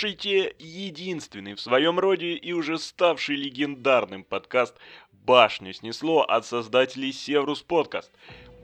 Вы 0.00 0.08
слушаете 0.08 0.54
единственный 0.58 1.52
в 1.52 1.60
своем 1.60 1.98
роде 1.98 2.32
и 2.32 2.54
уже 2.54 2.78
ставший 2.78 3.36
легендарным 3.36 4.24
подкаст 4.24 4.74
«Башню 5.26 5.74
снесло» 5.74 6.22
от 6.22 6.46
создателей 6.46 7.12
Севрус 7.12 7.60
Подкаст. 7.60 8.10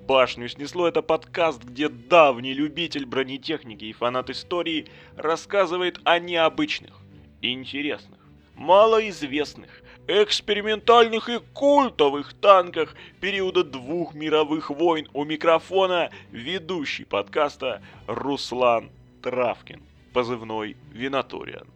«Башню 0.08 0.48
снесло»— 0.48 0.88
это 0.88 1.02
подкаст, 1.02 1.62
где 1.62 1.90
давний 1.90 2.54
любитель 2.54 3.04
бронетехники 3.04 3.84
и 3.84 3.92
фанат 3.92 4.30
истории 4.30 4.86
рассказывает 5.14 6.00
о 6.04 6.18
необычных, 6.18 6.94
интересных, 7.42 8.20
малоизвестных, 8.54 9.82
экспериментальных 10.06 11.28
и 11.28 11.38
культовых 11.52 12.32
танках 12.32 12.94
периода 13.20 13.62
двух 13.62 14.14
мировых 14.14 14.70
войн 14.70 15.06
у 15.12 15.24
микрофона 15.24 16.10
ведущий 16.30 17.04
подкаста 17.04 17.82
Руслан 18.06 18.88
Травкин 19.22 19.82
позывной 20.16 20.78
Винаториан. 20.94 21.66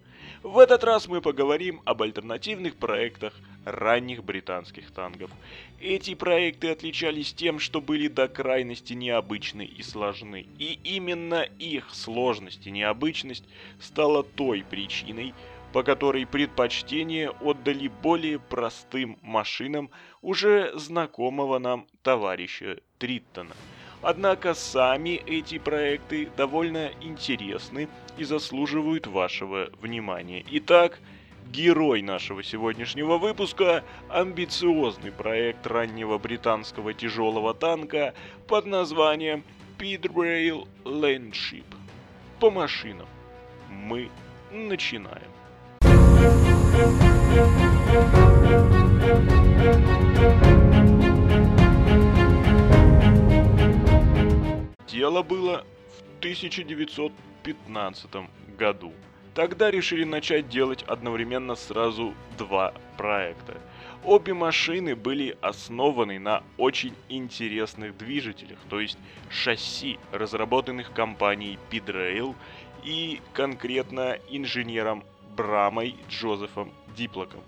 В 0.43 0.61
этот 0.61 0.83
раз 0.83 1.07
мы 1.07 1.21
поговорим 1.21 1.83
об 1.85 2.01
альтернативных 2.01 2.77
проектах 2.77 3.35
ранних 3.67 4.25
британских 4.25 4.91
танков. 4.93 5.31
Эти 5.79 6.15
проекты 6.15 6.71
отличались 6.71 7.35
тем, 7.35 7.59
что 7.59 7.83
были 7.83 8.09
до 8.09 8.29
крайности 8.29 8.95
необычны 8.95 9.67
и 9.67 9.83
сложны. 9.83 10.47
И 10.59 10.79
именно 10.85 11.43
их 11.59 11.91
сложность 11.93 12.67
и 12.67 12.71
необычность 12.71 13.45
стала 13.79 14.23
той 14.23 14.65
причиной, 14.65 15.35
по 15.75 15.83
которой 15.83 16.25
предпочтение 16.25 17.29
отдали 17.43 17.89
более 17.89 18.39
простым 18.39 19.19
машинам 19.21 19.91
уже 20.23 20.73
знакомого 20.79 21.59
нам 21.59 21.87
товарища 22.03 22.79
Триттона– 22.99 23.55
Однако 24.03 24.55
сами 24.55 25.23
эти 25.27 25.59
проекты 25.59 26.29
довольно 26.37 26.91
интересны 27.01 27.89
и 28.17 28.25
заслуживают 28.25 29.07
вашего 29.07 29.69
внимания. 29.81 30.45
Итак, 30.51 30.99
герой 31.51 32.01
нашего 32.03 32.43
сегодняшнего 32.43 33.19
выпуска– 33.19 33.85
амбициозный 34.09 35.13
проект 35.13 35.67
раннего 35.67 36.19
британского 36.19 36.95
тяжелого 36.95 37.53
танка 37.55 38.15
под 38.47 38.67
названием 38.67 39.45
Speedrail 39.81 40.69
Landship. 40.85 41.65
По 42.39 42.51
машинам. 42.51 43.07
Мы 43.71 44.11
начинаем. 44.51 45.31
Дело 54.91 55.23
было 55.23 55.65
в 55.97 56.19
1915 56.19 58.11
году. 58.59 58.93
Тогда 59.35 59.71
решили 59.71 60.03
начать 60.03 60.49
делать 60.49 60.83
одновременно 60.83 61.55
сразу 61.55 62.13
два 62.37 62.75
проекта. 62.97 63.61
Обе 64.03 64.35
машины 64.35 64.97
были 64.97 65.39
основаны 65.43 66.19
на 66.19 66.43
очень 66.57 66.95
интересных 67.09 67.97
двигателях, 67.97 68.59
то 68.69 68.81
есть 68.81 68.99
шасси, 69.29 70.01
разработанных 70.11 70.93
компанией 70.93 71.61
Pidrail 71.71 72.35
и 72.83 73.21
конкретно 73.33 74.19
инженером 74.29 75.05
Брамой 75.37 75.95
Джозефом 76.09 76.73
Диплоком. 76.97 77.43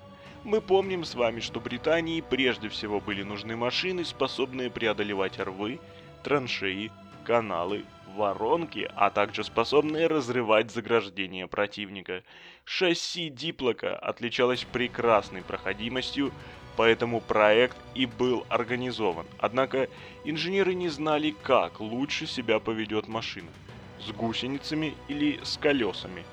Мы 0.45 0.61
помним 0.61 1.05
с 1.05 1.17
вами, 1.17 1.41
что 1.41 1.59
Британии 1.59 2.21
прежде 2.21 2.69
всего 2.69 3.01
были 3.01 3.25
нужны 3.25 3.57
машины, 3.57 4.05
способные 4.05 4.71
преодолевать 4.71 5.41
рвы, 5.41 5.81
траншеи, 6.23 6.93
каналы, 7.25 7.85
воронки, 8.15 8.91
а 8.95 9.11
также 9.11 9.45
способные 9.45 10.07
разрывать 10.07 10.71
заграждения 10.71 11.47
противника. 11.47 12.23
Шасси 12.65 13.29
Диплока 13.29 13.97
отличалось 13.97 14.65
прекрасной 14.65 15.43
проходимостью, 15.43 16.33
поэтому 16.77 17.21
проект 17.21 17.77
и 17.95 18.07
был 18.07 18.47
организован. 18.49 19.27
Однако 19.39 19.89
инженеры 20.25 20.75
не 20.75 20.89
знали, 20.89 21.35
как 21.43 21.81
лучше 21.81 22.27
себя 22.27 22.59
поведет 22.59 23.09
машина– 23.09 23.51
с 24.07 24.13
гусеницами 24.13 24.95
или 25.09 25.41
с 25.43 25.57
колесами. 25.57 26.25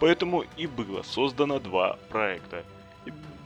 Поэтому 0.00 0.44
и 0.56 0.66
было 0.66 1.02
создано 1.02 1.58
два 1.58 1.98
проекта. 2.08 2.64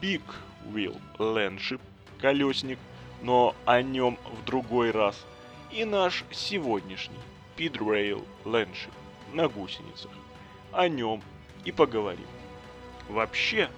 Big 0.01 0.21
Wheel 0.65 0.99
Landship– 1.17 1.81
колесник, 2.19 2.77
но 3.21 3.55
о 3.65 3.81
нем 3.81 4.17
в 4.25 4.45
другой 4.45 4.91
раз– 4.91 5.25
и 5.73 5.85
наш 5.85 6.23
сегодняшний 6.31 7.17
Speedrail 7.57 8.23
Landship 8.45 8.91
на 9.33 9.47
гусеницах. 9.47 10.11
О 10.71 10.87
нем 10.87 11.21
и 11.65 11.71
поговорим. 11.71 12.27
Вообще, 13.09 13.69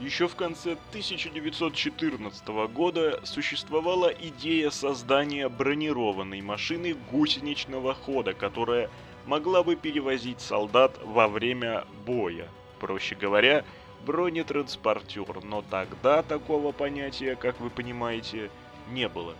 еще 0.00 0.28
в 0.28 0.36
конце 0.36 0.72
1914 0.90 2.48
года 2.72 3.20
существовала 3.24 4.08
идея 4.08 4.70
создания 4.70 5.48
бронированной 5.48 6.40
машины 6.40 6.94
гусеничного 7.10 7.94
хода, 7.94 8.32
которая 8.32 8.88
могла 9.26 9.62
бы 9.62 9.76
перевозить 9.76 10.40
солдат 10.40 10.98
во 11.04 11.28
время 11.28 11.84
боя. 12.06 12.48
Проще 12.78 13.14
говоря, 13.14 13.64
бронетранспортер, 14.06 15.44
но 15.44 15.62
тогда 15.62 16.22
такого 16.22 16.72
понятия, 16.72 17.36
как 17.36 17.60
вы 17.60 17.70
понимаете, 17.70 18.50
не 18.90 19.08
было. 19.08 19.34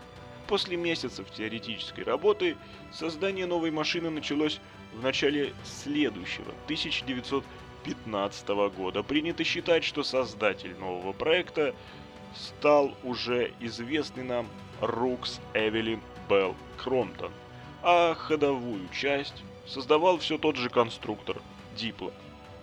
После 0.51 0.75
месяцев 0.75 1.31
теоретической 1.31 2.03
работы 2.03 2.57
создание 2.91 3.45
новой 3.45 3.71
машины 3.71 4.09
началось 4.09 4.59
в 4.93 5.01
начале 5.01 5.53
следующего, 5.63 6.49
1915 6.65 8.49
года. 8.75 9.01
Принято 9.01 9.45
считать, 9.45 9.85
что 9.85 10.03
создатель 10.03 10.75
нового 10.77 11.13
проекта 11.13 11.73
стал 12.35 12.93
уже 13.03 13.53
известный 13.61 14.25
нам 14.25 14.45
Рукс 14.81 15.39
Эвелин 15.53 16.01
Белл 16.29 16.57
Кромптон, 16.75 17.31
а 17.81 18.13
ходовую 18.13 18.89
часть 18.89 19.45
создавал 19.65 20.17
все 20.17 20.37
тот 20.37 20.57
же 20.57 20.69
конструктор 20.69 21.41
Дипло. 21.77 22.11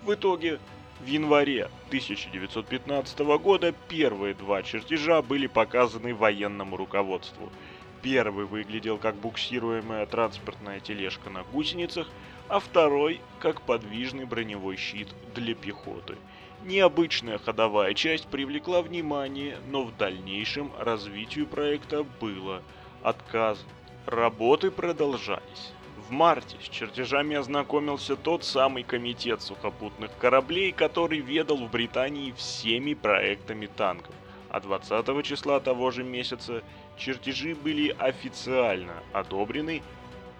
В 0.02 0.12
итоге 0.12 0.60
в 1.00 1.06
январе 1.06 1.70
1915 1.86 3.18
года 3.40 3.72
первые 3.88 4.34
два 4.34 4.62
чертежа 4.62 5.22
были 5.22 5.46
показаны 5.46 6.14
военному 6.14 6.76
руководству– 6.76 7.50
Первый 8.02 8.46
выглядел 8.46 8.98
как 8.98 9.16
буксируемая 9.16 10.06
транспортная 10.06 10.80
тележка 10.80 11.30
на 11.30 11.42
гусеницах, 11.42 12.08
а 12.48 12.60
второй 12.60 13.20
как 13.40 13.62
подвижный 13.62 14.24
броневой 14.24 14.76
щит 14.76 15.08
для 15.34 15.54
пехоты. 15.54 16.16
Необычная 16.64 17.38
ходовая 17.38 17.94
часть 17.94 18.26
привлекла 18.26 18.82
внимание, 18.82 19.58
но 19.68 19.84
в 19.84 19.96
дальнейшем 19.96 20.72
развитию 20.78 21.46
проекта 21.46 22.04
было 22.04 22.62
отказ. 23.02 23.64
Работы 24.06 24.70
продолжались. 24.70 25.72
В 26.08 26.10
марте 26.10 26.56
с 26.62 26.68
чертежами 26.68 27.36
ознакомился 27.36 28.16
тот 28.16 28.42
самый 28.42 28.82
комитет 28.82 29.42
сухопутных 29.42 30.10
кораблей, 30.18 30.72
который 30.72 31.18
ведал 31.18 31.58
в 31.58 31.70
Британии 31.70 32.32
всеми 32.32 32.94
проектами 32.94 33.66
танков. 33.66 34.14
А 34.48 34.60
20 34.60 35.24
числа 35.24 35.60
того 35.60 35.90
же 35.90 36.02
месяца 36.02 36.62
чертежи 36.98 37.54
были 37.54 37.94
официально 37.98 39.02
одобрены, 39.12 39.82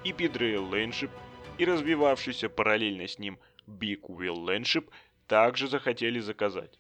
и 0.04 0.12
Пидрейл 0.12 0.64
Лэншип 0.64 1.10
и 1.58 1.64
развивавшийся 1.64 2.48
параллельно 2.48 3.06
с 3.06 3.18
ним 3.18 3.38
Big 3.66 4.00
Wheel 4.09 4.38
Лэншип 4.38 4.91
также 5.27 5.68
захотели 5.68 6.18
заказать 6.21 6.78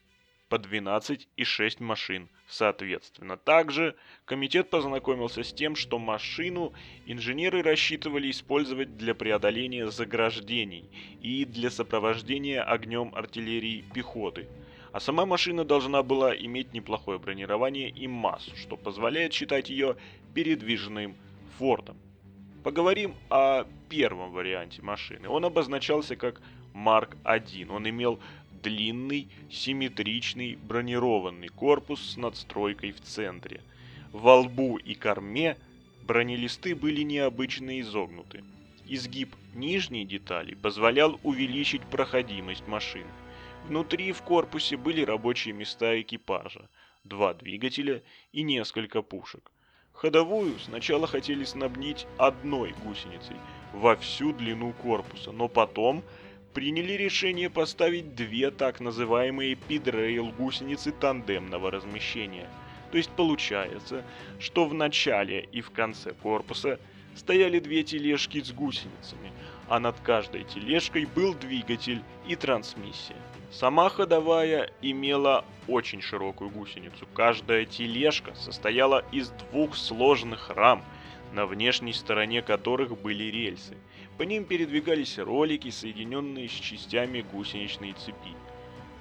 по 0.48 0.58
12 0.58 1.28
и 1.36 1.44
6 1.44 1.80
машин 1.80 2.28
соответственно. 2.48 3.36
Также 3.36 3.96
комитет 4.24 4.70
познакомился 4.70 5.42
с 5.42 5.52
тем, 5.52 5.76
что 5.76 5.98
машину 5.98 6.72
инженеры 7.06 7.62
рассчитывали 7.62 8.30
использовать 8.30 8.96
для 8.96 9.14
преодоления 9.14 9.90
заграждений 9.90 10.90
и 11.20 11.44
для 11.44 11.70
сопровождения 11.70 12.62
огнем 12.62 13.14
артиллерии 13.14 13.84
пехоты– 13.92 14.48
а 14.92 15.00
сама 15.00 15.26
машина 15.26 15.64
должна 15.64 16.02
была 16.02 16.34
иметь 16.34 16.72
неплохое 16.72 17.18
бронирование 17.18 17.90
и 17.90 18.06
массу, 18.06 18.56
что 18.56 18.76
позволяет 18.76 19.32
считать 19.32 19.70
ее 19.70 19.96
передвижным 20.34 21.16
фортом. 21.58 21.96
Поговорим 22.64 23.14
о 23.30 23.64
первом 23.88 24.32
варианте 24.32 24.82
машины. 24.82 25.28
Он 25.28 25.44
обозначался 25.44 26.16
как 26.16 26.40
Марк 26.74 27.16
1. 27.24 27.70
Он 27.70 27.88
имел 27.88 28.20
длинный, 28.62 29.28
симметричный 29.50 30.56
бронированный 30.56 31.48
корпус 31.48 32.00
с 32.00 32.16
надстройкой 32.16 32.92
в 32.92 33.00
центре. 33.00 33.60
Во 34.12 34.40
лбу 34.40 34.78
и 34.78 34.94
корме 34.94 35.56
бронелисты 36.02 36.74
были 36.74 37.02
необычно 37.02 37.80
изогнуты. 37.80 38.42
Изгиб 38.86 39.34
нижней 39.54 40.04
детали 40.04 40.54
позволял 40.54 41.20
увеличить 41.22 41.82
проходимость 41.82 42.66
машины. 42.66 43.10
Внутри 43.66 44.12
в 44.12 44.22
корпусе 44.22 44.76
были 44.76 45.02
рабочие 45.02 45.54
места 45.54 46.00
экипажа, 46.00 46.68
два 47.04 47.34
двигателя 47.34 48.02
и 48.32 48.42
несколько 48.42 49.02
пушек. 49.02 49.50
Ходовую 49.92 50.58
сначала 50.60 51.06
хотели 51.06 51.44
снабдить 51.44 52.06
одной 52.18 52.72
гусеницей 52.84 53.36
во 53.72 53.96
всю 53.96 54.32
длину 54.32 54.72
корпуса, 54.72 55.32
но 55.32 55.48
потом 55.48 56.04
приняли 56.54 56.92
решение 56.92 57.50
поставить 57.50 58.14
две 58.14 58.50
так 58.50 58.80
называемые 58.80 59.56
пидрейл 59.56 60.28
гусеницы 60.30 60.92
тандемного 60.92 61.70
размещения. 61.70 62.48
То 62.90 62.96
есть 62.96 63.10
получается, 63.10 64.04
что 64.38 64.66
в 64.66 64.72
начале 64.74 65.48
и 65.52 65.60
в 65.60 65.70
конце 65.70 66.12
корпуса 66.12 66.78
стояли 67.14 67.58
две 67.58 67.82
тележки 67.82 68.40
с 68.40 68.52
гусеницами, 68.52 69.32
а 69.68 69.78
над 69.80 70.00
каждой 70.00 70.44
тележкой 70.44 71.06
был 71.06 71.34
двигатель 71.34 72.02
и 72.26 72.36
трансмиссия. 72.36 73.16
Сама 73.50 73.88
ходовая 73.88 74.70
имела 74.82 75.44
очень 75.68 76.02
широкую 76.02 76.50
гусеницу. 76.50 77.06
Каждая 77.14 77.64
тележка 77.64 78.34
состояла 78.34 79.04
из 79.10 79.30
двух 79.30 79.74
сложных 79.74 80.50
рам, 80.50 80.84
на 81.32 81.46
внешней 81.46 81.94
стороне 81.94 82.42
которых 82.42 83.00
были 83.00 83.24
рельсы. 83.24 83.76
По 84.18 84.22
ним 84.22 84.44
передвигались 84.44 85.18
ролики, 85.18 85.70
соединенные 85.70 86.48
с 86.48 86.52
частями 86.52 87.22
гусеничной 87.32 87.94
цепи. 87.94 88.36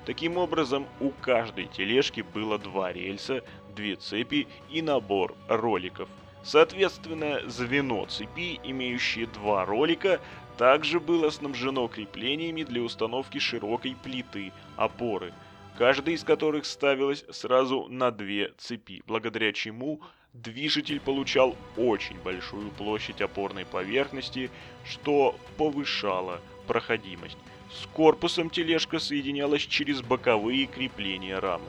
Таким 0.06 0.38
образом, 0.38 0.88
у 1.02 1.10
каждой 1.10 1.66
тележки 1.66 2.22
было 2.34 2.58
два 2.58 2.94
рельса, 2.94 3.44
две 3.76 3.98
цепи 3.98 4.48
и 4.72 4.82
набор 4.82 5.36
роликов. 5.50 6.08
Соответственно, 6.44 7.42
звено 7.48 8.06
цепи, 8.06 8.62
имеющее 8.64 9.28
два 9.28 9.66
ролика, 9.66 10.22
также 10.58 11.00
было 11.00 11.30
снабжено 11.30 11.88
креплениями 11.88 12.64
для 12.64 12.82
установки 12.82 13.38
широкой 13.38 13.96
плиты 13.96 14.52
опоры, 14.76 15.34
каждая 15.78 16.16
из 16.16 16.24
которых 16.24 16.66
ставилась 16.66 17.26
сразу 17.30 17.88
на 17.90 18.12
две 18.12 18.54
цепи, 18.58 19.04
благодаря 19.06 19.54
чему 19.54 20.02
движитель 20.34 21.00
получал 21.00 21.56
очень 21.78 22.18
большую 22.18 22.72
площадь 22.72 23.22
опорной 23.22 23.66
поверхности, 23.66 24.50
что 24.86 25.36
повышало 25.58 26.42
проходимость. 26.66 27.38
С 27.72 27.86
корпусом 27.88 28.50
тележка 28.50 28.98
соединялась 29.00 29.62
через 29.62 30.02
боковые 30.02 30.66
крепления 30.66 31.40
рамы. 31.40 31.68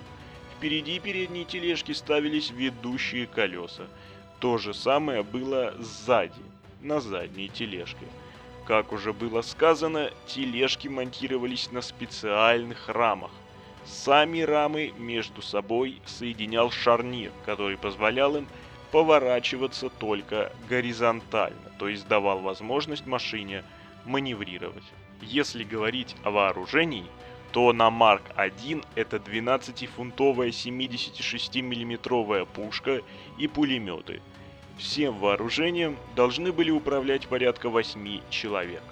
Впереди 0.56 0.99
передней 0.99 1.44
тележки 1.44 1.93
ставились 1.93 2.50
ведущие 2.50 3.26
колеса. 3.26 3.87
То 4.40 4.58
же 4.58 4.73
самое 4.73 5.23
было 5.23 5.75
сзади, 5.79 6.43
на 6.81 7.00
задней 7.00 7.49
тележке. 7.49 8.06
Как 8.69 8.93
уже 8.93 9.15
было 9.15 9.41
сказано, 9.41 10.11
тележки 10.26 10.88
монтировались 10.88 11.73
на 11.73 11.81
специальных 11.81 12.91
рамах. 12.91 13.31
Сами 13.87 14.41
рамы 14.41 14.93
между 14.99 15.41
собой 15.41 16.03
соединял 16.05 16.70
шарнир, 16.70 17.32
который 17.47 17.79
позволял 17.79 18.37
им 18.37 18.47
поворачиваться 18.93 19.88
только 19.88 20.53
горизонтально, 20.69 21.73
то 21.79 21.88
есть 21.88 22.06
давал 22.09 22.41
возможность 22.41 23.06
машине 23.06 23.65
маневрировать. 24.05 24.85
Если 25.23 25.64
говорить 25.64 26.14
о 26.23 26.31
вооружении, 26.31 27.06
то 27.53 27.73
на 27.73 27.88
Марк 27.88 28.25
1 28.37 28.85
это 28.97 29.17
12-фунтовая 29.17 30.53
76 30.53 31.56
миллиметровая 31.62 32.44
пушка 32.44 33.00
и 33.38 33.49
пулеметы– 33.49 34.21
Всем 34.79 35.19
вооружением 35.19 35.97
должны 36.15 36.53
были 36.53 36.71
управлять 36.71 37.27
порядка 37.27 37.69
8 37.69 38.21
человек. 38.31 38.83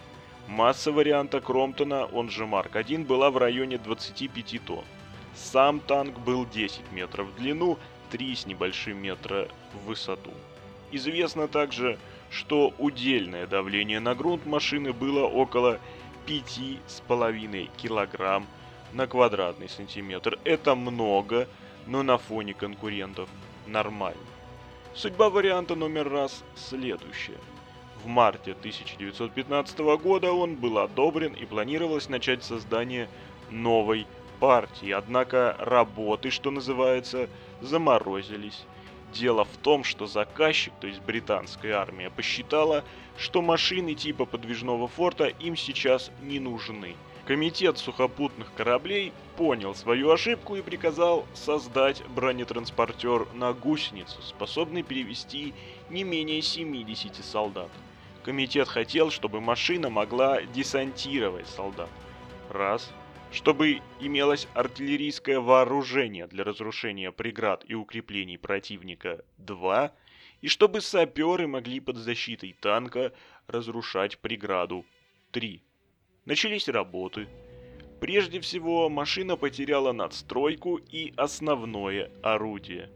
Масса 0.48 0.90
варианта 0.90 1.40
Кромптона, 1.40 2.06
он 2.06 2.28
же 2.28 2.44
Марк-1, 2.44 3.04
была 3.04 3.30
в 3.30 3.36
районе 3.36 3.78
25 3.78 4.60
тонн. 4.66 4.84
Сам 5.36 5.78
танк 5.78 6.18
был 6.18 6.44
10 6.44 6.90
метров 6.90 7.28
в 7.28 7.36
длину, 7.36 7.78
3 8.10 8.34
с 8.34 8.46
небольшим 8.46 9.00
метра 9.00 9.48
в 9.72 9.86
высоту. 9.86 10.32
Известно 10.90 11.46
также, 11.46 11.98
что 12.30 12.74
удельное 12.78 13.46
давление 13.46 14.00
на 14.00 14.16
грунт 14.16 14.44
машины 14.44 14.92
было 14.92 15.24
около 15.24 15.78
5,5 16.26 17.70
килограмм 17.76 18.46
на 18.92 19.06
квадратный 19.06 19.68
сантиметр. 19.68 20.36
Это 20.42 20.74
много, 20.74 21.46
но 21.86 22.02
на 22.02 22.18
фоне 22.18 22.54
конкурентов 22.54 23.28
нормально. 23.66 24.35
Судьба 24.96 25.28
варианта 25.28 25.74
номер 25.74 26.08
раз 26.08 26.42
следующая. 26.54 27.36
В 28.02 28.06
марте 28.06 28.52
1915 28.52 29.78
года 30.00 30.32
он 30.32 30.54
был 30.54 30.78
одобрен 30.78 31.34
и 31.34 31.44
планировалось 31.44 32.08
начать 32.08 32.42
создание 32.42 33.06
новой 33.50 34.06
партии, 34.40 34.90
однако 34.90 35.54
работы, 35.58 36.30
что 36.30 36.50
называется, 36.50 37.28
заморозились. 37.60 38.64
Дело 39.12 39.44
в 39.44 39.54
том, 39.58 39.84
что 39.84 40.06
заказчик, 40.06 40.72
то 40.80 40.86
есть 40.86 41.02
британская 41.02 41.72
армия, 41.72 42.08
посчитала, 42.08 42.82
что 43.18 43.42
машины 43.42 43.94
типа 43.94 44.24
подвижного 44.24 44.88
форта 44.88 45.26
им 45.26 45.56
сейчас 45.56 46.10
не 46.22 46.40
нужны. 46.40 46.96
Комитет 47.26 47.76
сухопутных 47.76 48.54
кораблей 48.54 49.12
понял 49.36 49.74
свою 49.74 50.12
ошибку 50.12 50.54
и 50.54 50.62
приказал 50.62 51.26
создать 51.34 52.00
бронетранспортер 52.10 53.26
на 53.34 53.52
гусеницу, 53.52 54.22
способный 54.22 54.84
перевести 54.84 55.52
не 55.90 56.04
менее 56.04 56.40
70 56.40 57.16
солдат. 57.24 57.70
Комитет 58.22 58.68
хотел, 58.68 59.10
чтобы 59.10 59.40
машина 59.40 59.90
могла 59.90 60.40
десантировать 60.42 61.48
солдат. 61.48 61.90
Раз. 62.48 62.92
Чтобы 63.32 63.80
имелось 63.98 64.46
артиллерийское 64.54 65.40
вооружение 65.40 66.28
для 66.28 66.44
разрушения 66.44 67.10
преград 67.10 67.64
и 67.66 67.74
укреплений 67.74 68.38
противника. 68.38 69.24
Два. 69.36 69.92
И 70.42 70.48
чтобы 70.48 70.80
саперы 70.80 71.48
могли 71.48 71.80
под 71.80 71.96
защитой 71.96 72.56
танка 72.60 73.12
разрушать 73.48 74.16
преграду. 74.18 74.84
Три. 75.32 75.60
Начались 76.26 76.66
работы. 76.66 77.28
Прежде 78.00 78.40
всего, 78.40 78.88
машина 78.88 79.36
потеряла 79.36 79.92
надстройку 79.92 80.76
и 80.76 81.14
основное 81.16 82.10
орудие. 82.20 82.90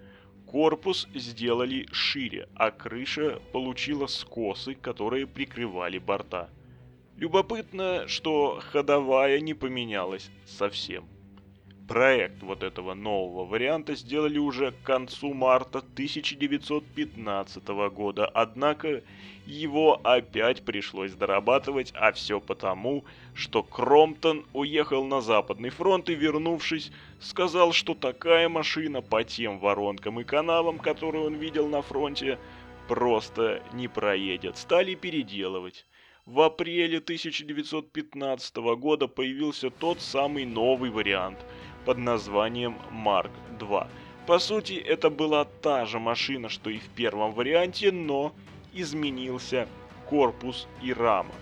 Корпус 0.47 1.06
сделали 1.15 1.87
шире, 1.93 2.49
а 2.56 2.73
крыша 2.73 3.41
получила 3.53 4.09
скосы, 4.09 4.75
которые 4.75 5.29
прикрывали 5.29 5.99
борта. 5.99 6.50
Любопытно, 7.17 8.09
что 8.09 8.61
ходовая 8.73 9.38
не 9.38 9.55
поменялась 9.55 10.28
совсем. 10.45 11.09
Проект 11.90 12.44
вот 12.44 12.62
этого 12.62 12.94
нового 12.94 13.44
варианта 13.44 13.97
сделали 13.97 14.38
уже 14.38 14.70
к 14.70 14.80
концу 14.85 15.35
марта 15.35 15.78
1915 15.78 17.66
года, 17.92 18.26
однако 18.26 19.02
его 19.44 20.00
опять 20.04 20.62
пришлось 20.62 21.14
дорабатывать, 21.14 21.92
а 21.97 22.12
все 22.12 22.38
потому, 22.38 23.04
что 23.35 23.64
Кромптон 23.64 24.47
уехал 24.52 25.04
на 25.04 25.20
Западный 25.20 25.70
фронт 25.70 26.09
и, 26.11 26.14
вернувшись, 26.14 26.92
сказал, 27.18 27.73
что 27.73 27.97
такая 27.97 28.49
машина 28.49 29.02
по 29.02 29.25
тем 29.25 29.59
воронкам 29.59 30.20
и 30.20 30.25
канавам, 30.25 30.78
которые 30.78 31.25
он 31.25 31.35
видел 31.35 31.66
на 31.66 31.82
фронте, 31.82 32.38
просто 32.87 33.64
не 33.73 33.88
проедет. 33.88 34.56
Стали 34.59 34.94
переделывать. 34.94 35.85
В 36.25 36.42
апреле 36.42 36.99
1915 36.99 38.56
года 38.78 39.09
появился 39.09 39.70
тот 39.70 40.00
самый 40.00 40.44
новый 40.44 40.90
вариант– 40.90 41.40
под 41.85 41.99
названием 41.99 42.77
Mark 42.91 43.31
II. 43.59 43.87
По 44.27 44.39
сути, 44.39 44.75
это 44.75 45.11
была 45.11 45.45
та 45.45 45.87
же 45.87 45.99
машина, 45.99 46.49
что 46.49 46.71
и 46.71 46.79
в 46.79 46.89
первом 46.91 47.33
варианте, 47.33 47.91
но 47.91 48.33
изменился 48.73 49.67
корпус 50.09 50.69
и 50.83 50.93
рама. 50.93 51.35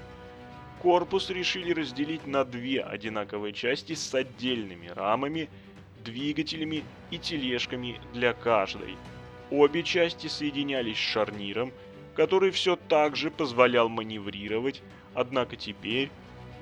Корпус 0.81 1.29
решили 1.31 1.73
разделить 1.73 2.27
на 2.27 2.45
две 2.45 2.83
одинаковые 2.83 3.53
части 3.53 3.95
с 3.95 4.15
отдельными 4.15 4.87
рамами, 4.87 5.49
двигателями 6.05 6.85
и 7.11 7.19
тележками 7.19 8.01
для 8.13 8.33
каждой. 8.33 8.97
Обе 9.51 9.83
части 9.83 10.29
соединялись 10.29 10.97
шарниром, 10.97 11.73
который 12.15 12.51
все 12.51 12.77
так 12.77 13.17
же 13.17 13.31
позволял 13.31 13.89
маневрировать, 13.89 14.83
однако 15.15 15.57
теперь 15.57 16.11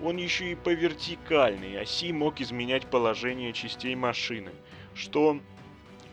он 0.03 0.17
еще 0.17 0.53
и 0.53 0.55
по 0.55 0.71
вертикальной 0.71 1.81
оси 1.81 2.13
мог 2.13 2.41
изменять 2.41 2.87
положение 2.87 3.53
частей 3.53 3.95
машины, 3.95 4.51
что, 4.95 5.41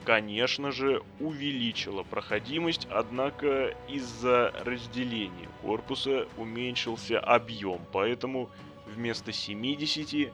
конечно 0.06 0.72
же, 0.72 1.02
увеличило 1.20 2.04
проходимость, 2.04 2.88
однако 2.90 3.76
из-за 3.90 4.54
разделения 4.64 5.50
корпуса 5.62 6.28
уменьшился 6.38 7.20
объем, 7.20 7.82
поэтому 7.92 8.50
вместо 8.86 9.32
70 9.32 10.32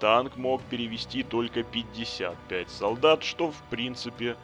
танк 0.00 0.36
мог 0.36 0.62
перевести 0.64 1.22
только 1.22 1.62
55 1.62 2.70
солдат, 2.70 3.22
что 3.22 3.50
в 3.50 3.62
принципе 3.70 4.36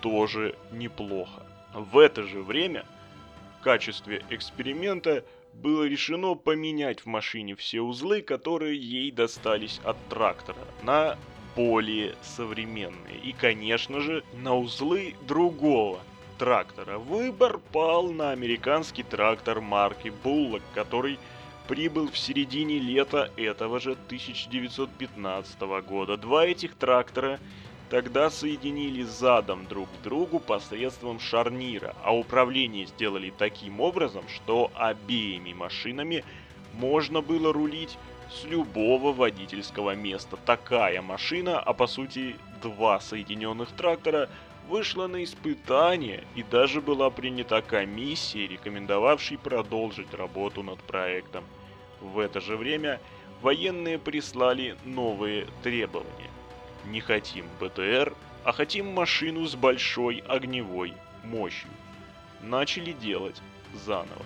тоже 0.00 0.54
неплохо. 0.72 1.46
В 1.74 1.98
это 1.98 2.22
же 2.24 2.42
время 2.42 2.84
в 3.58 3.64
качестве 3.64 4.24
эксперимента 4.30 5.24
было 5.62 5.84
решено 5.84 6.34
поменять 6.34 7.00
в 7.00 7.06
машине 7.06 7.54
все 7.54 7.80
узлы, 7.80 8.22
которые 8.22 8.78
ей 8.78 9.10
достались 9.10 9.80
от 9.84 9.96
трактора, 10.08 10.58
на 10.82 11.18
более 11.56 12.16
современные. 12.22 13.18
И, 13.22 13.32
конечно 13.32 14.00
же, 14.00 14.24
на 14.32 14.56
узлы 14.56 15.14
другого 15.22 16.00
трактора. 16.38 16.98
Выбор 16.98 17.58
пал 17.72 18.12
на 18.12 18.30
американский 18.30 19.02
трактор 19.02 19.60
марки 19.60 20.12
Bullock, 20.24 20.62
который 20.74 21.18
прибыл 21.68 22.10
в 22.10 22.18
середине 22.18 22.78
лета 22.78 23.30
этого 23.36 23.80
же 23.80 23.92
1915 23.92 25.60
года. 25.86 26.16
Два 26.16 26.46
этих 26.46 26.74
трактора 26.74 27.40
тогда 27.90 28.30
соединили 28.30 29.02
задом 29.02 29.66
друг 29.66 29.88
к 29.90 30.02
другу 30.02 30.40
посредством 30.40 31.20
шарнира, 31.20 31.94
а 32.02 32.16
управление 32.16 32.86
сделали 32.86 33.32
таким 33.36 33.80
образом, 33.80 34.24
что 34.28 34.70
обеими 34.74 35.52
машинами 35.52 36.24
можно 36.72 37.20
было 37.20 37.52
рулить 37.52 37.98
с 38.30 38.44
любого 38.44 39.12
водительского 39.12 39.94
места. 39.94 40.36
Такая 40.44 41.02
машина, 41.02 41.60
а 41.60 41.72
по 41.72 41.86
сути 41.86 42.36
два 42.62 43.00
соединенных 43.00 43.70
трактора, 43.72 44.28
вышла 44.68 45.06
на 45.06 45.22
испытание 45.22 46.24
и 46.34 46.42
даже 46.42 46.80
была 46.80 47.10
принята 47.10 47.60
комиссией, 47.60 48.48
рекомендовавшей 48.48 49.38
продолжить 49.38 50.12
работу 50.14 50.62
над 50.62 50.78
проектом. 50.80 51.44
В 52.00 52.18
это 52.18 52.40
же 52.40 52.56
время 52.56 53.00
военные 53.42 53.98
прислали 53.98 54.76
новые 54.84 55.46
требования. 55.62 56.33
Не 56.86 57.00
хотим 57.00 57.46
БТР, 57.60 58.14
а 58.44 58.52
хотим 58.52 58.92
машину 58.92 59.46
с 59.46 59.54
большой 59.54 60.22
огневой 60.28 60.92
мощью. 61.22 61.70
Начали 62.42 62.92
делать 62.92 63.40
заново. 63.72 64.24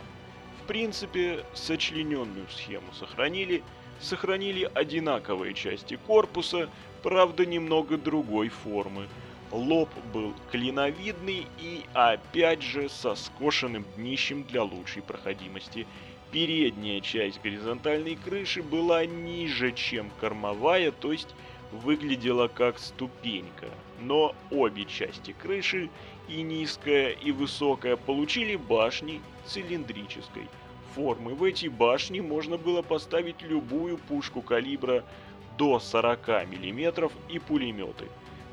В 0.63 0.67
принципе, 0.67 1.45
сочлененную 1.55 2.47
схему 2.51 2.93
сохранили, 2.93 3.63
сохранили 4.01 4.71
одинаковые 4.75 5.55
части 5.55 5.99
корпуса, 6.07 6.69
правда 7.03 7.47
немного 7.47 7.97
другой 7.97 8.49
формы. 8.49 9.09
Лоб 9.51 9.89
был 10.13 10.35
клиновидный 10.51 11.47
и 11.59 11.85
опять 11.95 12.63
же 12.63 12.89
со 12.89 13.15
скошенным 13.15 13.87
днищем 13.97 14.43
для 14.45 14.63
лучшей 14.63 15.01
проходимости. 15.01 15.87
Передняя 16.31 17.01
часть 17.01 17.41
горизонтальной 17.41 18.17
крыши 18.17 18.63
была 18.63 19.07
ниже, 19.07 19.73
чем 19.73 20.11
кормовая, 20.21 20.91
то 20.91 21.13
есть 21.13 21.35
выглядела 21.73 22.49
как 22.49 22.79
ступенька. 22.79 23.69
Но 24.01 24.35
обе 24.51 24.85
части 24.85 25.35
крыши, 25.39 25.91
и 26.29 26.43
низкая, 26.43 27.11
и 27.11 27.33
высокая, 27.33 27.97
получили 27.97 28.57
башни 28.57 29.21
цилиндрической 29.47 30.49
формы. 30.95 31.35
В 31.35 31.45
эти 31.45 31.69
башни 31.69 32.21
можно 32.21 32.59
было 32.59 32.83
поставить 32.83 33.43
любую 33.43 33.99
пушку 33.99 34.43
калибра 34.43 35.05
до 35.57 35.81
40 35.81 36.29
мм 36.29 37.11
и 37.29 37.39
пулеметы. 37.39 38.07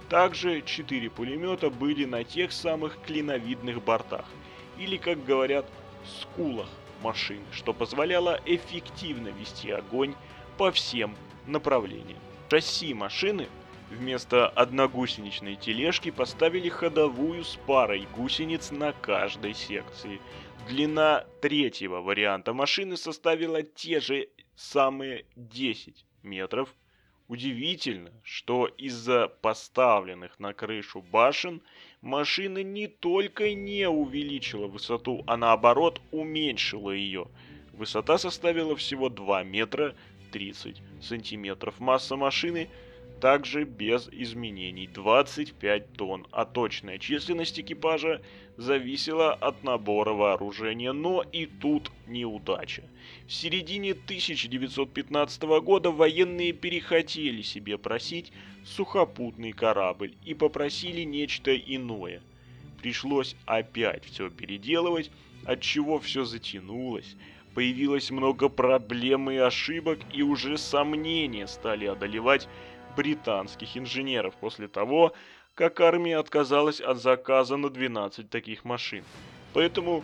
Также 0.10 0.62
4 0.62 1.10
пулемета 1.10 1.70
были 1.70 2.06
на 2.06 2.24
тех 2.24 2.52
самых 2.52 2.98
клиновидных 3.06 3.84
бортах, 3.84 4.26
или, 4.78 4.98
как 4.98 5.24
говорят, 5.26 5.66
скулах 6.06 6.70
машин, 7.02 7.42
что 7.52 7.74
позволяло 7.74 8.40
эффективно 8.46 9.30
вести 9.30 9.72
огонь 9.72 10.14
по 10.58 10.72
всем 10.72 11.16
направлениям. 11.48 12.20
Шасси 12.50 12.94
машины 12.94 13.48
вместо 13.90 14.48
одногусеничной 14.48 15.56
тележки 15.56 16.12
поставили 16.12 16.70
ходовую 16.70 17.44
с 17.44 17.58
парой 17.66 18.08
гусениц 18.16 18.72
на 18.72 18.94
каждой 18.94 19.56
секции. 19.56 20.22
Длина 20.68 21.26
третьего 21.42 22.02
варианта 22.02 22.54
машины 22.54 22.98
составила 22.98 23.64
те 23.64 24.00
же 24.00 24.30
самые 24.56 25.26
10 25.36 26.06
метров, 26.24 26.70
Удивительно, 27.28 28.12
что 28.24 28.68
из-за 28.68 29.28
поставленных 29.28 30.40
на 30.40 30.54
крышу 30.54 31.02
башен 31.02 31.64
машина 32.02 32.62
не 32.62 32.88
только 32.88 33.56
не 33.56 33.90
увеличила 33.90 34.68
высоту, 34.68 35.24
а 35.26 35.36
наоборот 35.36 36.00
уменьшила 36.12 36.92
ее. 36.92 37.28
Высота 37.74 38.20
составила 38.20 38.76
всего 38.76 39.10
2 39.10 39.44
метра 39.44 39.96
30 40.36 40.82
сантиметров. 41.02 41.80
Масса 41.80 42.18
машины– 42.18 42.68
также 43.22 43.64
без 43.64 44.10
изменений 44.12 44.88
25 44.88 45.94
тонн, 45.94 46.28
а 46.32 46.46
точная 46.46 46.98
численность 46.98 47.60
экипажа 47.60 48.22
зависела 48.58 49.34
от 49.34 49.64
набора 49.64 50.12
вооружения, 50.12 50.92
но 50.92 51.24
и 51.32 51.46
тут 51.46 51.92
неудача. 52.08 52.84
В 53.26 53.34
середине 53.34 53.92
1915 53.92 55.44
года 55.64 55.92
военные 55.92 56.52
перехотели 56.52 57.42
себе 57.42 57.78
просить 57.78 58.32
сухопутный 58.66 59.54
корабль 59.54 60.14
и 60.26 60.34
попросили 60.34 61.02
нечто 61.02 61.56
иное. 61.56 62.22
Пришлось 62.82 63.36
опять 63.46 64.06
все 64.06 64.30
переделывать, 64.30 65.10
от 65.46 65.62
чего 65.62 66.00
все 66.00 66.26
затянулось, 66.26 67.16
появилось 67.56 68.12
много 68.12 68.50
проблем 68.50 69.32
и 69.32 69.38
ошибок, 69.38 70.00
и 70.14 70.22
уже 70.22 70.58
сомнения 70.58 71.48
стали 71.48 71.86
одолевать 71.86 72.48
британских 72.96 73.78
инженеров 73.78 74.36
после 74.40 74.68
того, 74.68 75.14
как 75.56 75.80
армия 75.80 76.18
отказалась 76.18 76.82
от 76.82 77.02
заказа 77.02 77.56
на 77.56 77.70
12 77.70 78.30
таких 78.30 78.66
машин. 78.66 79.06
Поэтому 79.54 80.04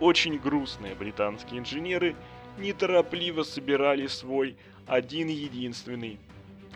очень 0.00 0.38
грустные 0.38 0.96
британские 0.96 1.60
инженеры 1.60 2.16
неторопливо 2.58 3.44
собирали 3.44 4.08
свой 4.08 4.56
один-единственный 4.88 6.18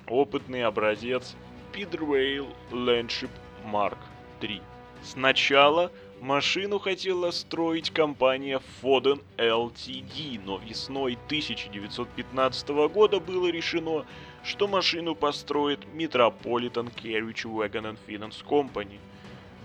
опытный 0.06 0.64
образец 0.64 1.34
Speedway 1.72 2.46
Landship 2.70 3.30
Mark 3.64 3.98
III. 4.40 4.60
Сначала 5.02 5.90
машину 6.22 6.78
хотела 6.78 7.32
строить 7.32 7.90
компания 7.90 8.60
Foden 8.80 9.20
Ltd, 9.36 10.40
но 10.44 10.58
весной 10.58 11.18
1915 11.26 12.68
года 12.92 13.18
было 13.18 13.48
решено, 13.48 14.06
что 14.44 14.68
машину 14.68 15.16
построит 15.16 15.80
Metropolitan 15.94 16.94
Carriage 16.94 17.44
Wagon 17.44 17.92
and 17.92 17.98
Finance 18.06 18.44
Company. 18.48 19.00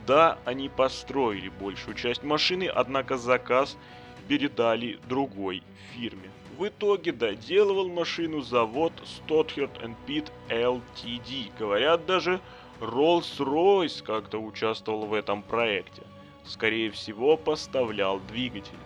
Да, 0.07 0.39
они 0.45 0.67
построили 0.67 1.49
большую 1.49 1.95
часть 1.95 2.23
машины, 2.23 2.63
однако 2.73 3.17
заказ 3.17 3.77
передали 4.27 4.99
другой 5.07 5.61
фирме. 5.93 6.31
В 6.57 6.67
итоге 6.67 7.11
доделывал 7.11 7.87
машину 7.87 8.41
завод 8.41 8.93
Stothard 9.03 9.95
Pitt 10.07 10.31
Ltd. 10.49 11.51
Говорят, 11.59 12.07
даже 12.07 12.41
Rolls-Royce 12.79 14.03
как-то 14.03 14.39
участвовал 14.39 15.05
в 15.05 15.13
этом 15.13 15.43
проекте. 15.43 16.01
Скорее 16.47 16.91
всего, 16.91 17.37
поставлял 17.37 18.19
двигатель. 18.19 18.79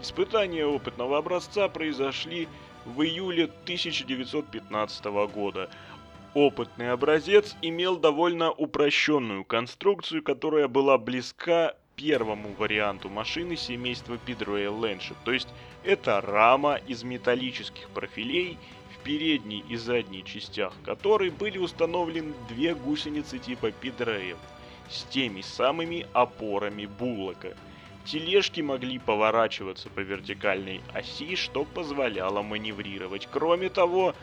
Испытания 0.00 0.64
опытного 0.64 1.18
образца 1.18 1.68
произошли 1.68 2.48
в 2.84 3.02
июле 3.02 3.44
1915 3.44 5.04
года. 5.32 5.68
Опытный 6.34 6.92
образец 6.92 7.56
имел 7.60 7.96
довольно 7.96 8.50
упрощенную 8.50 9.44
конструкцию, 9.44 10.22
которая 10.22 10.66
была 10.66 10.96
близка 10.96 11.74
первому 11.96 12.54
варианту 12.58 13.08
машины 13.10 13.56
семейства 13.56 14.18
Pidroy 14.26 14.66
Landship, 14.66 15.16
то 15.24 15.32
есть 15.32 15.48
это 15.84 16.20
рама 16.20 16.76
из 16.86 17.02
металлических 17.02 17.88
профилей 17.90 18.58
в 18.94 19.02
передней 19.04 19.64
и 19.68 19.76
задней 19.76 20.24
частях 20.24 20.72
которой 20.84 21.30
были 21.30 21.58
установлены 21.58 22.32
две 22.48 22.74
гусеницы 22.74 23.38
типа 23.38 23.66
Pidroy 23.66 24.36
с 24.92 25.04
теми 25.04 25.40
самыми 25.40 26.06
опорами 26.12 26.86
Буллока– 26.86 27.56
Тележки 28.04 28.60
могли 28.60 28.98
поворачиваться 28.98 29.88
по 29.88 30.00
вертикальной 30.00 30.80
оси, 30.92 31.36
что 31.36 31.64
позволяло 31.64 32.42
маневрировать. 32.42 33.28
Кроме 33.30 33.68
того, 33.68 34.14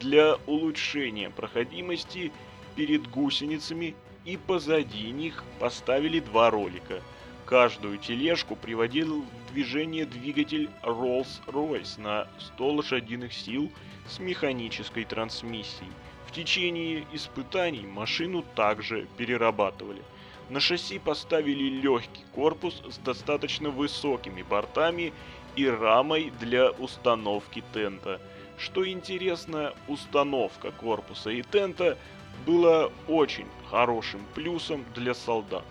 для 0.00 0.36
улучшения 0.46 1.28
проходимости 1.28 2.32
перед 2.76 3.08
гусеницами 3.08 3.94
и 4.24 4.38
позади 4.38 5.10
них 5.10 5.44
поставили 5.60 6.20
два 6.20 6.50
ролика. 6.50 7.02
Каждую 7.44 7.98
тележку 7.98 8.56
приводил 8.56 9.22
в 9.22 9.52
движение 9.52 10.06
двигатель 10.06 10.70
Rolls-Royce 10.82 12.00
на 12.00 12.28
100 12.54 12.72
лошадиных 12.72 13.32
сил 13.34 13.70
с 14.08 14.18
механической 14.18 15.04
трансмиссией. 15.04 15.92
В 16.26 16.32
течение 16.32 17.06
испытаний 17.12 17.86
машину 17.86 18.42
также 18.54 19.06
перерабатывали– 19.18 20.02
на 20.48 20.60
шасси 20.60 20.98
поставили 20.98 21.80
легкий 21.80 22.24
корпус 22.34 22.82
с 22.88 22.98
достаточно 22.98 23.70
высокими 23.70 24.42
бортами 24.42 25.12
и 25.56 25.66
рамой 25.68 26.32
для 26.40 26.70
установки 26.70 27.62
тента. 27.72 28.20
Что 28.58 28.88
интересно, 28.88 29.74
установка 29.88 30.70
корпуса 30.70 31.30
и 31.30 31.42
тента 31.42 31.98
была 32.46 32.90
очень 33.08 33.46
хорошим 33.70 34.24
плюсом 34.34 34.84
для 34.94 35.14
солдат. 35.14 35.64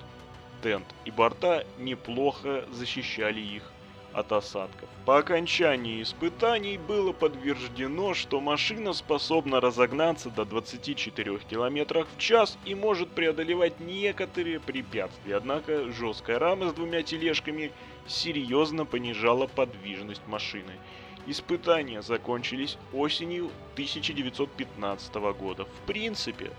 Тент 0.62 0.86
и 1.06 1.12
борта 1.12 1.66
неплохо 1.78 2.66
защищали 2.72 3.40
их 3.40 3.72
от 4.16 4.32
осадков. 4.32 4.88
По 5.06 5.18
окончании 5.18 6.02
испытаний 6.02 6.78
было 6.78 7.12
подтверждено, 7.12 8.14
что 8.14 8.40
машина 8.40 8.94
способна 8.94 9.60
разогнаться 9.60 10.30
до 10.30 10.46
24 10.46 11.38
км 11.40 12.06
в 12.06 12.18
час 12.18 12.58
и 12.66 12.74
может 12.74 13.10
преодолевать 13.10 13.80
некоторые 13.80 14.60
препятствия, 14.60 15.36
однако 15.36 15.92
жесткая 15.92 16.40
рама 16.40 16.70
с 16.70 16.74
двумя 16.74 17.04
тележками 17.04 17.72
серьезно 18.08 18.86
понижала 18.86 19.48
подвижность 19.48 20.26
машины. 20.28 20.72
Испытания 21.28 22.02
закончились 22.02 22.78
осенью 22.94 23.50
1915 23.74 25.16
года. 25.38 25.66
В 25.66 25.88
принципе, 25.88 26.52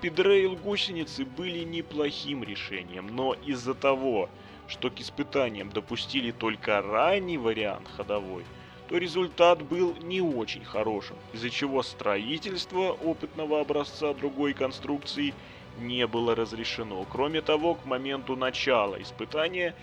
пидрейл 0.00 0.56
гусеницы 0.56 1.24
были 1.24 1.64
неплохим 1.64 2.44
решением, 2.44 3.08
но 3.08 3.34
из-за 3.46 3.74
того, 3.74 4.28
что 4.70 4.88
к 4.88 5.00
испытаниям 5.00 5.70
допустили 5.70 6.30
только 6.30 6.80
ранний 6.80 7.36
вариант 7.36 7.88
ходовой, 7.96 8.44
то 8.88 8.96
результат 8.96 9.62
был 9.62 9.94
не 10.00 10.20
очень 10.20 10.64
хорошим, 10.64 11.16
из-за 11.32 11.50
чего 11.50 11.82
строительство 11.82 12.92
опытного 12.92 13.60
образца 13.60 14.14
другой 14.14 14.54
конструкции 14.54 15.34
не 15.78 16.06
было 16.06 16.34
разрешено. 16.34 17.04
Кроме 17.10 17.42
того, 17.42 17.74
к 17.74 17.84
моменту 17.84 18.36
начала 18.36 19.00
испытания 19.00 19.74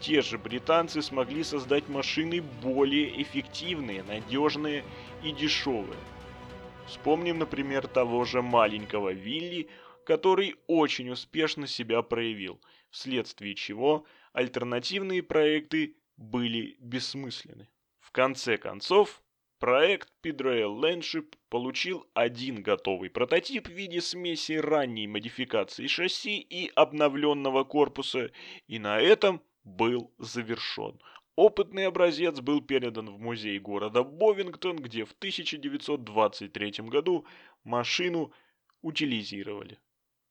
те 0.00 0.20
же 0.22 0.38
британцы 0.38 1.02
смогли 1.02 1.42
создать 1.42 1.88
машины 1.88 2.42
более 2.62 3.22
эффективные, 3.22 4.02
надежные 4.02 4.84
и 5.22 5.32
дешевые. 5.32 5.98
Вспомним, 6.86 7.38
например, 7.38 7.88
того 7.88 8.24
же 8.24 8.42
маленького 8.42 9.12
Вилли, 9.12 9.68
который 10.06 10.54
очень 10.68 11.10
успешно 11.10 11.66
себя 11.66 12.00
проявил, 12.00 12.60
вследствие 12.90 13.56
чего 13.56 14.06
альтернативные 14.32 15.20
проекты 15.22 15.96
были 16.16 16.76
бессмысленны. 16.78 17.68
В 17.98 18.12
конце 18.12 18.56
концов, 18.56 19.20
проект 19.58 20.08
Pidrail 20.22 20.80
Landship 20.80 21.34
получил 21.48 22.06
один 22.14 22.62
готовый 22.62 23.10
прототип 23.10 23.66
в 23.66 23.72
виде 23.72 24.00
смеси 24.00 24.52
ранней 24.52 25.08
модификации 25.08 25.88
шасси 25.88 26.38
и 26.38 26.70
обновленного 26.76 27.64
корпуса, 27.64 28.30
и 28.68 28.78
на 28.78 29.00
этом 29.00 29.42
был 29.64 30.14
завершен. 30.18 31.00
Опытный 31.34 31.88
образец 31.88 32.40
был 32.40 32.60
передан 32.60 33.10
в 33.10 33.18
музей 33.18 33.58
города 33.58 34.04
Бовингтон, 34.04 34.76
где 34.76 35.04
в 35.04 35.12
1923 35.12 36.70
году 36.84 37.26
машину 37.64 38.32
утилизировали. 38.82 39.80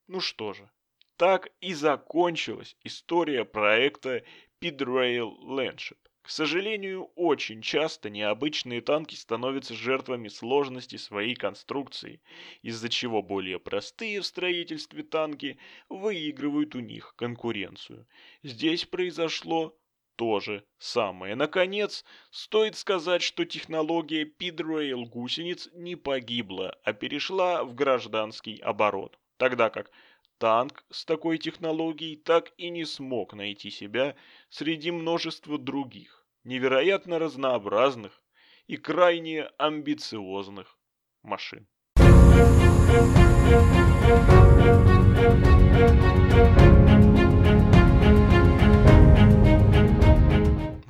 Ну 0.07 0.19
что 0.19 0.53
же, 0.53 0.69
так 1.17 1.51
и 1.61 1.73
закончилась 1.73 2.75
история 2.83 3.43
проекта 3.43 4.23
Pidrail 4.61 5.35
Landship. 5.39 5.97
К 6.21 6.29
сожалению, 6.29 7.05
очень 7.15 7.61
часто 7.61 8.09
необычные 8.09 8.81
танки 8.81 9.15
становятся 9.15 9.73
жертвами 9.73 10.27
сложности 10.27 10.95
своей 10.95 11.35
конструкции, 11.35 12.21
из-за 12.61 12.89
чего 12.89 13.21
более 13.23 13.59
простые 13.59 14.21
в 14.21 14.25
строительстве 14.25 15.03
танки 15.03 15.57
выигрывают 15.89 16.75
у 16.75 16.79
них 16.79 17.13
конкуренцию. 17.15 18.07
Здесь 18.43 18.85
произошло 18.85 19.77
то 20.15 20.39
же 20.39 20.63
самое. 20.77 21.35
Наконец, 21.35 22.05
стоит 22.31 22.75
сказать, 22.75 23.21
что 23.21 23.45
технология 23.45 24.23
Pidrail 24.23 25.05
гусениц 25.05 25.69
не 25.73 25.95
погибла, 25.95 26.77
а 26.83 26.93
перешла 26.93 27.63
в 27.63 27.75
гражданский 27.75 28.59
оборот, 28.59 29.19
тогда 29.37 29.69
как 29.69 29.91
Танк 30.37 30.83
с 30.91 31.05
такой 31.05 31.37
технологией 31.37 32.17
так 32.17 32.51
и 32.57 32.69
не 32.69 32.85
смог 32.85 33.33
найти 33.33 33.69
себя 33.71 34.15
среди 34.49 34.91
множества 34.91 35.57
других, 35.57 36.25
невероятно 36.43 37.19
разнообразных 37.19 38.21
и 38.67 38.75
крайне 38.75 39.43
амбициозных 39.57 40.77
машин. 41.23 41.67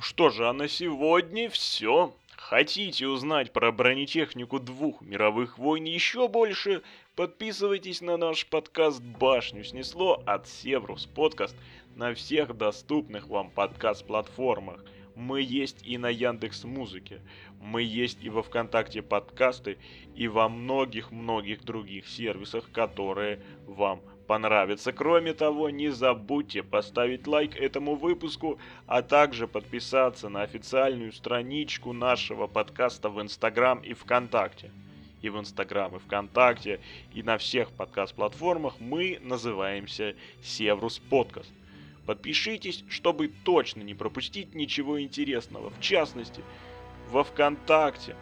Что 0.00 0.30
же, 0.30 0.48
а 0.48 0.52
на 0.52 0.66
сегодня 0.66 1.48
все. 1.50 2.12
Хотите 2.36 3.06
узнать 3.06 3.52
про 3.52 3.72
бронетехнику 3.72 4.60
двух 4.60 5.00
мировых 5.02 5.58
войн 5.58 5.84
еще 5.84 6.28
больше? 6.28 6.82
Подписывайтесь 7.16 8.02
на 8.02 8.18
наш 8.18 8.44
подкаст 8.44 9.00
«Башню 9.00 9.64
снесло» 9.64 10.22
от 10.26 10.46
Севрус 10.46 11.06
Подкаст 11.06 11.56
на 11.94 12.12
всех 12.12 12.54
доступных 12.54 13.28
вам 13.28 13.48
подкаст-платформах. 13.48 14.84
Мы 15.14 15.40
есть 15.40 15.78
и 15.82 15.96
на 15.96 16.10
Яндекс 16.10 16.64
Музыке, 16.64 17.22
мы 17.58 17.82
есть 17.82 18.18
и 18.22 18.28
во 18.28 18.42
Вконтакте 18.42 19.00
подкасты, 19.00 19.78
и 20.14 20.28
во 20.28 20.50
многих-многих 20.50 21.64
других 21.64 22.06
сервисах, 22.06 22.70
которые 22.70 23.40
вам 23.64 24.02
понравится. 24.26 24.92
Кроме 24.92 25.32
того, 25.32 25.70
не 25.70 25.88
забудьте 25.88 26.62
поставить 26.62 27.26
лайк 27.26 27.56
этому 27.56 27.94
выпуску, 27.94 28.58
а 28.86 29.00
также 29.00 29.48
подписаться 29.48 30.28
на 30.28 30.42
официальную 30.42 31.12
страничку 31.12 31.94
нашего 31.94 32.46
подкаста 32.46 33.08
в 33.08 33.22
Инстаграм 33.22 33.78
и 33.78 33.94
ВКонтакте. 33.94 34.70
И 35.26 35.28
в 35.28 35.40
Инстаграм, 35.40 35.96
и 35.96 35.98
ВКонтакте, 35.98 36.78
и 37.12 37.20
на 37.24 37.36
всех 37.36 37.72
подкаст-платформах 37.72 38.74
мы 38.78 39.18
называемся 39.20 40.14
Севрус 40.40 41.00
Подкаст. 41.00 41.50
Подпишитесь, 42.06 42.84
чтобы 42.88 43.32
точно 43.42 43.82
не 43.82 43.94
пропустить 43.94 44.54
ничего 44.54 45.02
интересного. 45.02 45.70
В 45.70 45.80
частности, 45.80 46.44
во 47.10 47.24
ВКонтакте 47.24 48.14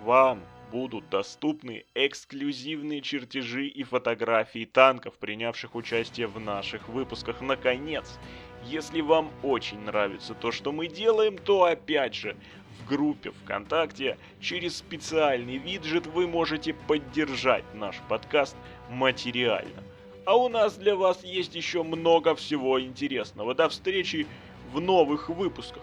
вам 0.00 0.42
будут 0.72 1.08
доступны 1.08 1.84
эксклюзивные 1.94 3.00
чертежи 3.00 3.68
и 3.68 3.84
фотографии 3.84 4.64
танков, 4.64 5.16
принявших 5.18 5.76
участие 5.76 6.26
в 6.26 6.40
наших 6.40 6.88
выпусках. 6.88 7.42
Наконец, 7.42 8.18
если 8.64 9.02
вам 9.02 9.30
очень 9.44 9.78
нравится 9.78 10.34
то, 10.34 10.50
что 10.50 10.72
мы 10.72 10.88
делаем, 10.88 11.38
то 11.38 11.62
опять 11.62 12.16
же, 12.16 12.36
в 12.80 12.88
группе 12.88 13.30
ВКонтакте. 13.30 14.18
Через 14.40 14.76
специальный 14.76 15.56
виджет 15.58 16.06
вы 16.06 16.26
можете 16.26 16.74
поддержать 16.74 17.64
наш 17.74 17.96
подкаст 18.08 18.56
материально. 18.90 19.82
А 20.26 20.36
у 20.36 20.48
нас 20.48 20.76
для 20.76 20.96
вас 20.96 21.22
есть 21.22 21.54
еще 21.54 21.82
много 21.82 22.34
всего 22.34 22.80
интересного. 22.80 23.54
До 23.54 23.68
встречи 23.68 24.26
в 24.72 24.80
новых 24.80 25.28
выпусках. 25.28 25.82